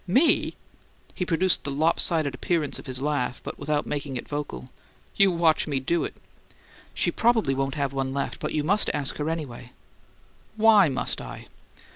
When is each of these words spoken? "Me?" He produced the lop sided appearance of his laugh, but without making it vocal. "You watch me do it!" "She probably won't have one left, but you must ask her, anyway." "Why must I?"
"Me?" 0.07 0.55
He 1.13 1.27
produced 1.27 1.63
the 1.63 1.69
lop 1.69 1.99
sided 1.99 2.33
appearance 2.33 2.79
of 2.79 2.87
his 2.87 3.03
laugh, 3.03 3.39
but 3.43 3.59
without 3.59 3.85
making 3.85 4.17
it 4.17 4.27
vocal. 4.27 4.71
"You 5.15 5.31
watch 5.31 5.67
me 5.67 5.79
do 5.79 6.03
it!" 6.05 6.15
"She 6.95 7.11
probably 7.11 7.53
won't 7.53 7.75
have 7.75 7.93
one 7.93 8.11
left, 8.11 8.39
but 8.39 8.51
you 8.51 8.63
must 8.63 8.89
ask 8.95 9.17
her, 9.17 9.29
anyway." 9.29 9.73
"Why 10.55 10.89
must 10.89 11.21
I?" 11.21 11.45